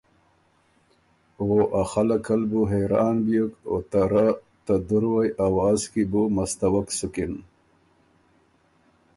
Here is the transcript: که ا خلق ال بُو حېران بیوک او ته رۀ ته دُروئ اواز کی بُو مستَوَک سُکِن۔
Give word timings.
که 1.35 1.43
ا 1.81 1.83
خلق 1.91 2.25
ال 2.35 2.43
بُو 2.49 2.61
حېران 2.71 3.17
بیوک 3.25 3.53
او 3.69 3.75
ته 3.91 4.01
رۀ 4.11 4.27
ته 4.65 4.75
دُروئ 4.87 5.29
اواز 5.45 5.81
کی 5.91 6.03
بُو 6.11 6.21
مستَوَک 6.35 6.87
سُکِن۔ 6.97 7.33